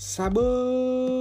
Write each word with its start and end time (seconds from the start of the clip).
Sabun. 0.00 1.19